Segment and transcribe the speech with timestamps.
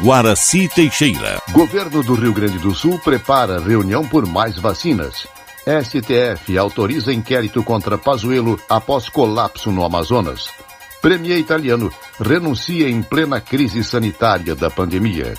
[0.00, 1.42] Guaraci Teixeira.
[1.50, 5.26] Governo do Rio Grande do Sul prepara reunião por mais vacinas.
[5.66, 10.50] STF autoriza inquérito contra Pazuello após colapso no Amazonas.
[11.02, 15.34] Premier italiano renuncia em plena crise sanitária da pandemia.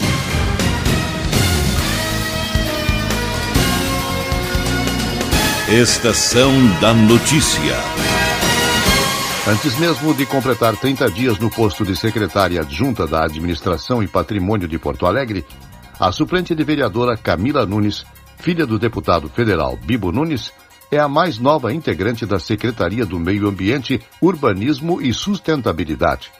[5.69, 8.08] Estação da Notícia.
[9.49, 14.67] Antes mesmo de completar 30 dias no posto de secretária adjunta da Administração e Patrimônio
[14.67, 15.43] de Porto Alegre,
[15.99, 18.05] a suplente de vereadora Camila Nunes,
[18.37, 20.53] filha do deputado federal Bibo Nunes,
[20.91, 26.31] é a mais nova integrante da Secretaria do Meio Ambiente, Urbanismo e Sustentabilidade.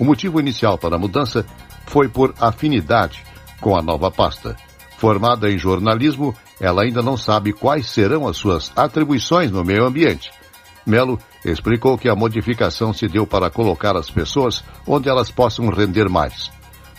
[0.00, 1.46] O motivo inicial para a mudança
[1.86, 3.24] foi por afinidade
[3.60, 4.56] com a nova pasta.
[4.98, 10.41] Formada em jornalismo, ela ainda não sabe quais serão as suas atribuições no meio ambiente.
[10.86, 16.08] Melo explicou que a modificação se deu para colocar as pessoas onde elas possam render
[16.08, 16.50] mais.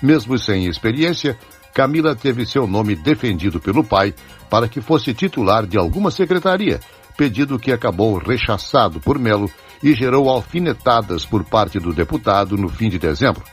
[0.01, 1.38] Mesmo sem experiência,
[1.73, 4.13] Camila teve seu nome defendido pelo pai
[4.49, 6.80] para que fosse titular de alguma secretaria,
[7.17, 9.49] pedido que acabou rechaçado por Melo
[9.81, 13.43] e gerou alfinetadas por parte do deputado no fim de dezembro.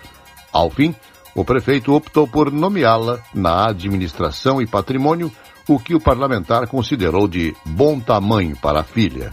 [0.53, 0.95] Ao fim,
[1.35, 5.33] o prefeito optou por nomeá-la na administração e patrimônio,
[5.69, 9.31] o que o parlamentar considerou de bom tamanho para a filha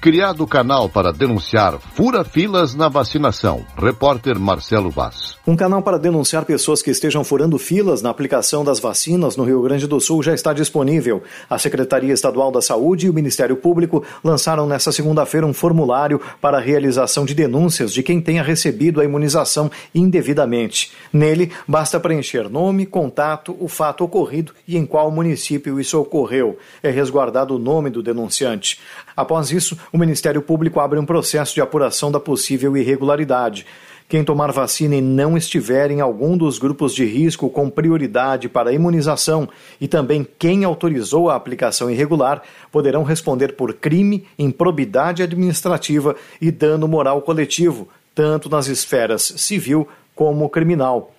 [0.00, 3.66] criado canal para denunciar fura-filas na vacinação.
[3.76, 5.36] Repórter Marcelo Vaz.
[5.46, 9.60] Um canal para denunciar pessoas que estejam furando filas na aplicação das vacinas no Rio
[9.60, 11.22] Grande do Sul já está disponível.
[11.50, 16.56] A Secretaria Estadual da Saúde e o Ministério Público lançaram nesta segunda-feira um formulário para
[16.56, 20.92] a realização de denúncias de quem tenha recebido a imunização indevidamente.
[21.12, 26.56] Nele, basta preencher nome, contato, o fato ocorrido e em qual município isso ocorreu.
[26.82, 28.80] É resguardado o nome do denunciante.
[29.20, 33.66] Após isso, o Ministério Público abre um processo de apuração da possível irregularidade.
[34.08, 38.72] Quem tomar vacina e não estiver em algum dos grupos de risco com prioridade para
[38.72, 39.46] imunização
[39.78, 46.88] e também quem autorizou a aplicação irregular poderão responder por crime, improbidade administrativa e dano
[46.88, 51.12] moral coletivo, tanto nas esferas civil como criminal.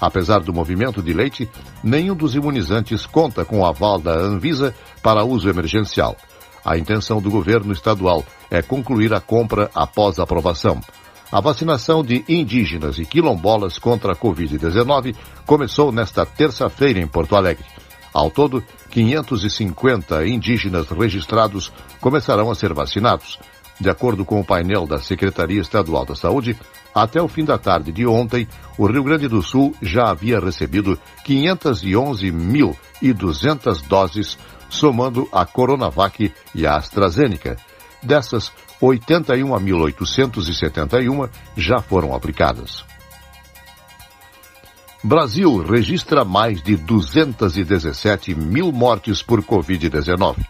[0.00, 1.48] Apesar do movimento de leite,
[1.82, 6.16] nenhum dos imunizantes conta com o aval da Anvisa para uso emergencial.
[6.64, 10.80] A intenção do governo estadual é concluir a compra após aprovação.
[11.30, 15.14] A vacinação de indígenas e quilombolas contra a Covid-19
[15.44, 17.66] começou nesta terça-feira em Porto Alegre.
[18.12, 23.38] Ao todo, 550 indígenas registrados começarão a ser vacinados.
[23.80, 26.56] De acordo com o painel da Secretaria Estadual da Saúde,
[26.94, 28.46] até o fim da tarde de ontem,
[28.78, 34.38] o Rio Grande do Sul já havia recebido 511.200 doses,
[34.74, 37.56] somando a Coronavac e a AstraZeneca.
[38.02, 42.84] Dessas, 81.871 já foram aplicadas.
[45.02, 50.44] Brasil registra mais de 217 mil mortes por Covid-19.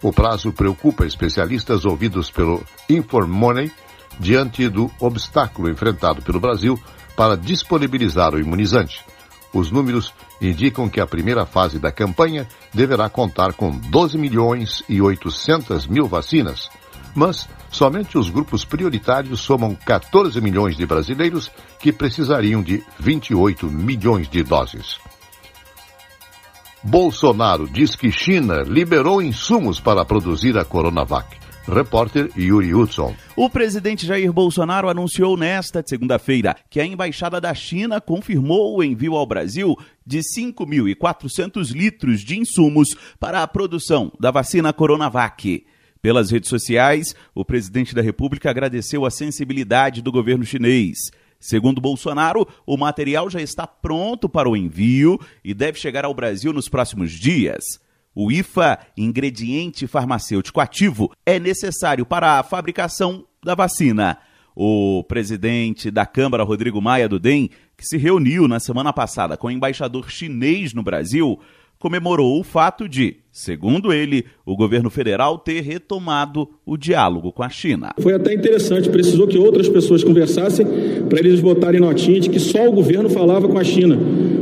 [0.02, 3.70] O prazo preocupa especialistas ouvidos pelo Informoney
[4.18, 6.80] diante do obstáculo enfrentado pelo Brasil
[7.16, 9.04] para disponibilizar o imunizante.
[9.52, 15.00] Os números indicam que a primeira fase da campanha deverá contar com 12 milhões e
[15.00, 16.70] 800 mil vacinas,
[17.14, 24.28] mas somente os grupos prioritários somam 14 milhões de brasileiros que precisariam de 28 milhões
[24.28, 24.98] de doses.
[26.82, 31.36] Bolsonaro diz que China liberou insumos para produzir a Coronavac.
[31.66, 33.14] Repórter Yuri Hudson.
[33.36, 39.14] O presidente Jair Bolsonaro anunciou nesta segunda-feira que a embaixada da China confirmou o envio
[39.14, 39.76] ao Brasil
[40.06, 42.88] de 5.400 litros de insumos
[43.20, 45.66] para a produção da vacina Coronavac.
[46.00, 50.96] Pelas redes sociais, o presidente da República agradeceu a sensibilidade do governo chinês.
[51.40, 56.52] Segundo Bolsonaro, o material já está pronto para o envio e deve chegar ao Brasil
[56.52, 57.62] nos próximos dias.
[58.14, 64.18] O IFA, ingrediente farmacêutico ativo, é necessário para a fabricação da vacina.
[64.56, 69.46] O presidente da Câmara, Rodrigo Maia do DEM, que se reuniu na semana passada com
[69.46, 71.38] o embaixador chinês no Brasil,
[71.78, 77.48] comemorou o fato de, segundo ele, o governo federal ter retomado o diálogo com a
[77.48, 77.92] China.
[78.00, 80.66] Foi até interessante, precisou que outras pessoas conversassem
[81.08, 83.98] para eles botarem notinha de que só o governo falava com a China.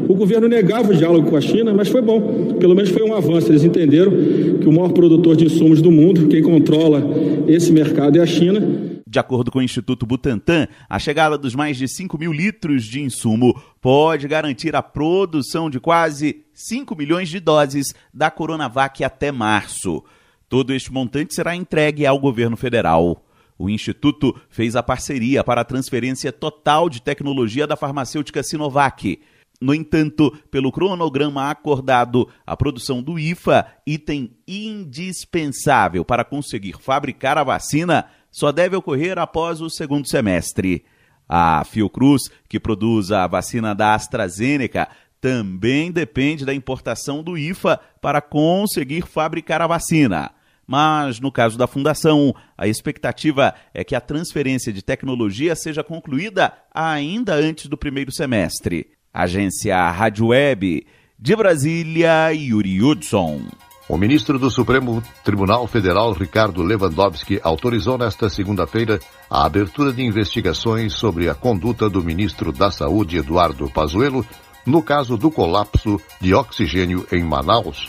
[0.08, 2.54] O governo negava o diálogo com a China, mas foi bom.
[2.58, 3.50] Pelo menos foi um avanço.
[3.50, 4.12] Eles entenderam
[4.60, 7.02] que o maior produtor de insumos do mundo, quem controla
[7.48, 8.95] esse mercado é a China.
[9.08, 13.00] De acordo com o Instituto Butantan, a chegada dos mais de 5 mil litros de
[13.00, 20.02] insumo pode garantir a produção de quase 5 milhões de doses da Coronavac até março.
[20.48, 23.24] Todo este montante será entregue ao governo federal.
[23.56, 29.20] O Instituto fez a parceria para a transferência total de tecnologia da farmacêutica Sinovac.
[29.60, 37.44] No entanto, pelo cronograma acordado, a produção do IFA, item indispensável para conseguir fabricar a
[37.44, 38.06] vacina,
[38.36, 40.84] só deve ocorrer após o segundo semestre.
[41.26, 44.88] A Fiocruz, que produz a vacina da AstraZeneca,
[45.22, 50.32] também depende da importação do IFA para conseguir fabricar a vacina.
[50.66, 56.52] Mas, no caso da fundação, a expectativa é que a transferência de tecnologia seja concluída
[56.74, 58.90] ainda antes do primeiro semestre.
[59.14, 60.86] Agência Rádio Web,
[61.18, 63.48] de Brasília, Yuri Hudson.
[63.88, 68.98] O ministro do Supremo Tribunal Federal, Ricardo Lewandowski, autorizou nesta segunda-feira
[69.30, 74.26] a abertura de investigações sobre a conduta do ministro da Saúde, Eduardo Pazuello,
[74.66, 77.88] no caso do colapso de oxigênio em Manaus.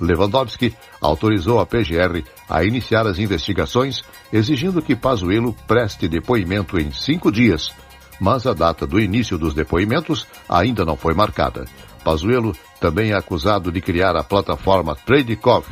[0.00, 4.02] Lewandowski autorizou a PGR a iniciar as investigações,
[4.32, 7.70] exigindo que Pazuello preste depoimento em cinco dias,
[8.18, 11.66] mas a data do início dos depoimentos ainda não foi marcada.
[12.08, 15.66] Pazuello também é acusado de criar a plataforma Tradecov,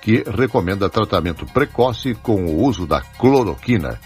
[0.00, 3.98] que recomenda tratamento precoce com o uso da cloroquina.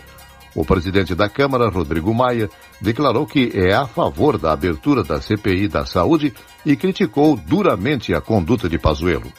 [0.54, 2.48] O presidente da Câmara, Rodrigo Maia,
[2.80, 6.32] declarou que é a favor da abertura da CPI da Saúde
[6.64, 9.30] e criticou duramente a conduta de Pazuello.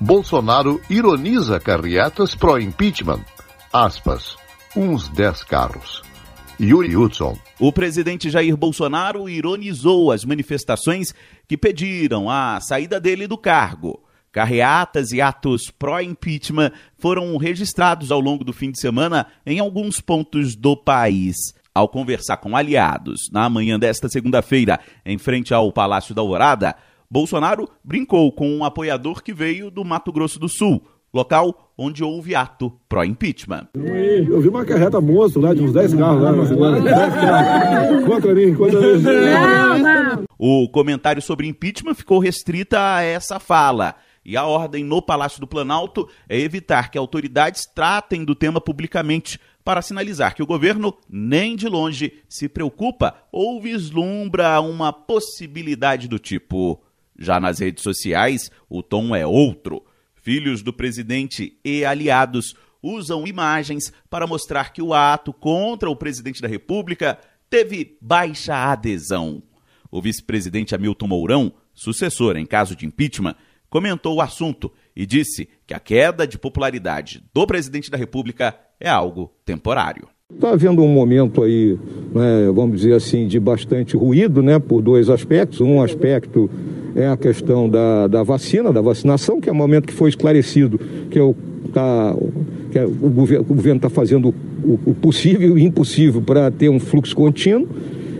[0.00, 3.20] Bolsonaro ironiza carreatas pró-impeachment.
[3.70, 4.34] Aspas.
[4.74, 6.09] Uns 10 carros.
[6.60, 7.38] Yuri Hudson.
[7.58, 11.14] O presidente Jair Bolsonaro ironizou as manifestações
[11.48, 14.02] que pediram a saída dele do cargo.
[14.30, 20.54] Carreatas e atos pró-impeachment foram registrados ao longo do fim de semana em alguns pontos
[20.54, 21.36] do país.
[21.74, 26.76] Ao conversar com aliados na manhã desta segunda-feira, em frente ao Palácio da Alvorada,
[27.10, 32.34] Bolsonaro brincou com um apoiador que veio do Mato Grosso do Sul, local onde houve
[32.34, 33.68] ato pró-impeachment.
[33.74, 36.78] Eu vi uma carreta monstro lá de uns 10 carros lá.
[36.78, 38.04] 10 carros.
[38.04, 39.02] Contra mim, contra mim.
[39.02, 40.24] Não, não.
[40.38, 43.94] O comentário sobre impeachment ficou restrita a essa fala.
[44.24, 49.40] E a ordem no Palácio do Planalto é evitar que autoridades tratem do tema publicamente
[49.64, 56.18] para sinalizar que o governo nem de longe se preocupa ou vislumbra uma possibilidade do
[56.18, 56.82] tipo.
[57.18, 59.82] Já nas redes sociais, o tom é outro.
[60.22, 66.42] Filhos do presidente e aliados usam imagens para mostrar que o ato contra o presidente
[66.42, 69.42] da República teve baixa adesão.
[69.90, 73.34] O vice-presidente Hamilton Mourão, sucessor em caso de impeachment,
[73.68, 78.88] comentou o assunto e disse que a queda de popularidade do presidente da República é
[78.88, 80.08] algo temporário.
[80.32, 81.76] Está havendo um momento aí,
[82.14, 85.60] né, vamos dizer assim, de bastante ruído, né, por dois aspectos.
[85.60, 86.48] Um aspecto
[86.94, 90.78] é a questão da, da vacina, da vacinação, que é o momento que foi esclarecido
[91.10, 91.34] que, é o,
[91.72, 92.14] tá,
[92.70, 96.80] que é, o governo está fazendo o, o possível e o impossível para ter um
[96.80, 97.68] fluxo contínuo.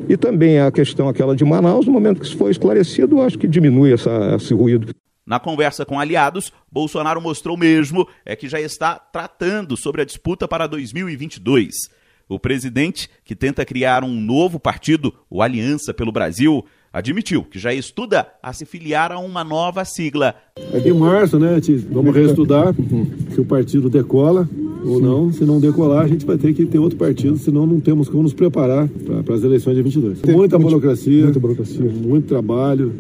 [0.09, 3.47] E também a questão aquela de Manaus, no momento que isso foi esclarecido, acho que
[3.47, 4.93] diminui essa, esse ruído.
[5.25, 10.49] Na conversa com aliados, Bolsonaro mostrou mesmo é que já está tratando sobre a disputa
[10.49, 11.69] para 2022.
[12.29, 17.73] O presidente, que tenta criar um novo partido, o Aliança pelo Brasil, admitiu que já
[17.73, 20.35] estuda a se filiar a uma nova sigla.
[20.73, 21.61] É em março, né?
[21.91, 22.75] Vamos reestudar
[23.33, 24.49] se o partido decola
[24.85, 25.03] ou Sim.
[25.03, 25.33] não.
[25.33, 28.23] Se não decolar, a gente vai ter que ter outro partido, senão não temos como
[28.23, 28.89] nos preparar
[29.25, 30.21] para as eleições de 22.
[30.21, 32.93] Tem muita burocracia, muita burocracia, muito trabalho.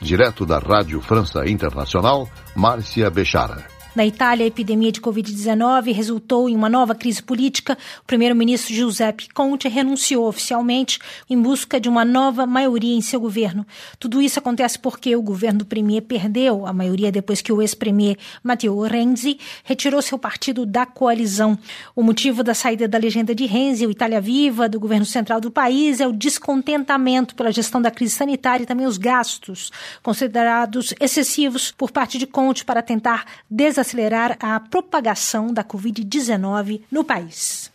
[0.02, 3.79] Direto da Rádio França Internacional, Márcia Bechara.
[3.96, 7.76] Na Itália, a epidemia de Covid-19 resultou em uma nova crise política.
[8.04, 13.66] O primeiro-ministro Giuseppe Conte renunciou oficialmente em busca de uma nova maioria em seu governo.
[13.98, 18.16] Tudo isso acontece porque o governo do premier perdeu a maioria depois que o ex-premier
[18.44, 21.58] Matteo Renzi retirou seu partido da coalizão.
[21.96, 25.50] O motivo da saída da legenda de Renzi, o Itália Viva, do governo central do
[25.50, 29.72] país, é o descontentamento pela gestão da crise sanitária e também os gastos
[30.04, 37.04] considerados excessivos por parte de Conte para tentar desacelerar desacelerar a propagação da Covid-19 no
[37.04, 37.72] país.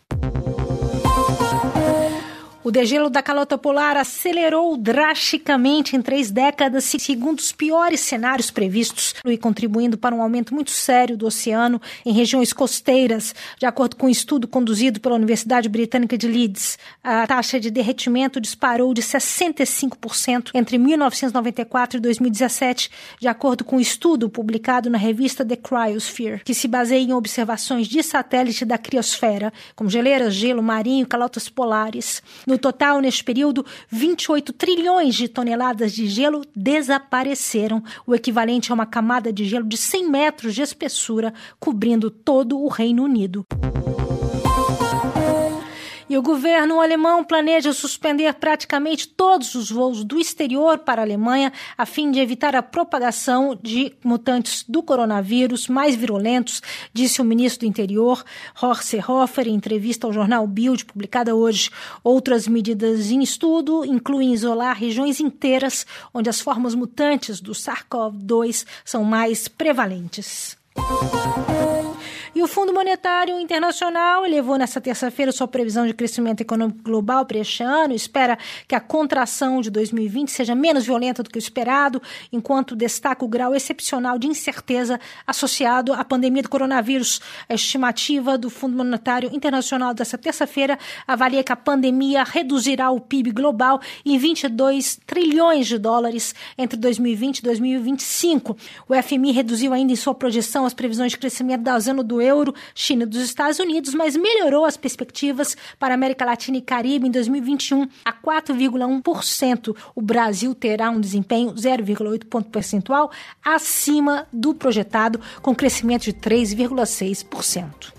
[2.65, 9.13] O degelo da calota polar acelerou drasticamente em três décadas, segundo os piores cenários previstos,
[9.23, 13.35] e contribuindo para um aumento muito sério do oceano em regiões costeiras.
[13.59, 18.41] De acordo com um estudo conduzido pela Universidade Britânica de Leeds, a taxa de derretimento
[18.41, 25.45] disparou de 65% entre 1994 e 2017, de acordo com um estudo publicado na revista
[25.45, 31.03] The Cryosphere, que se baseia em observações de satélite da criosfera, como geleiras, gelo marinho
[31.03, 32.23] e calotas polares.
[32.47, 38.73] No no total, neste período, 28 trilhões de toneladas de gelo desapareceram, o equivalente a
[38.73, 43.43] uma camada de gelo de 100 metros de espessura, cobrindo todo o Reino Unido.
[46.07, 51.51] E o governo alemão planeja suspender praticamente todos os voos do exterior para a Alemanha,
[51.75, 56.61] a fim de evitar a propagação de mutantes do coronavírus mais virulentos,
[56.93, 58.23] disse o ministro do Interior,
[58.61, 61.71] Horst Seehofer, em entrevista ao jornal Bild, publicada hoje.
[62.03, 69.03] Outras medidas em estudo incluem isolar regiões inteiras onde as formas mutantes do SARS-CoV-2 são
[69.03, 70.55] mais prevalentes.
[72.35, 77.37] E o Fundo Monetário Internacional elevou nesta terça-feira sua previsão de crescimento econômico global para
[77.37, 78.37] este ano, espera
[78.67, 82.01] que a contração de 2020 seja menos violenta do que o esperado,
[82.33, 87.21] enquanto destaca o grau excepcional de incerteza associado à pandemia do coronavírus.
[87.47, 90.77] A estimativa do Fundo Monetário Internacional desta terça-feira
[91.07, 97.37] avalia que a pandemia reduzirá o PIB global em 22 trilhões de dólares entre 2020
[97.37, 98.57] e 2025.
[98.89, 102.53] O FMI reduziu ainda em sua projeção as previsões de crescimento da zona do euro,
[102.73, 107.11] China dos Estados Unidos, mas melhorou as perspectivas para a América Latina e Caribe em
[107.11, 109.75] 2021 a 4,1%.
[109.95, 113.11] O Brasil terá um desempenho 0,8 ponto percentual
[113.43, 117.93] acima do projetado, com crescimento de 3,6%.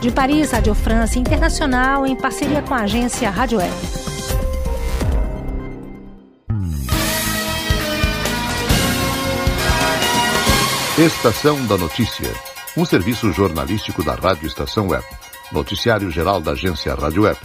[0.00, 3.72] De Paris, Rádio França Internacional, em parceria com a agência Rádio Web.
[10.98, 12.28] Estação da Notícia,
[12.78, 15.04] um serviço jornalístico da Rádio Estação Web.
[15.50, 17.36] Noticiário geral da agência Rádio Web.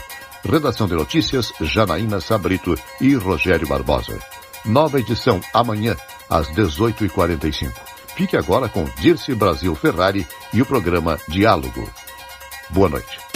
[0.47, 4.19] Redação de notícias, Janaína Sabrito e Rogério Barbosa.
[4.63, 5.95] Nova edição amanhã,
[6.29, 7.71] às 18h45.
[8.15, 11.89] Fique agora com Dirce Brasil Ferrari e o programa Diálogo.
[12.69, 13.32] Boa noite.